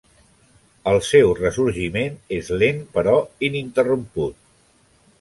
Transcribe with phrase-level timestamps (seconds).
[0.91, 3.17] El seu ressorgiment és lent però
[3.51, 4.45] ininterromput.